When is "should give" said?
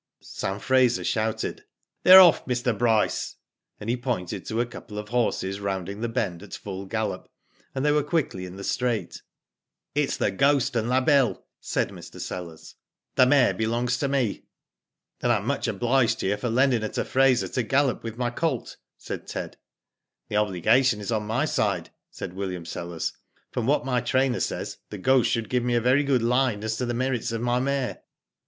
25.29-25.61